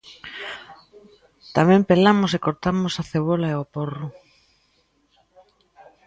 Tamén 1.55 1.81
pelamos 1.89 2.31
e 2.37 2.43
cortamos 2.47 2.93
a 2.95 3.03
cebola 3.11 3.47
e 3.53 3.55
o 3.63 3.65
porro. 3.73 4.07